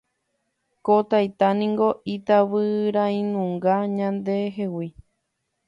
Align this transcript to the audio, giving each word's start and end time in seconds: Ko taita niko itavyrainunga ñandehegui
Ko 0.85 0.95
taita 1.09 1.47
niko 1.59 1.87
itavyrainunga 2.15 3.75
ñandehegui 3.97 4.89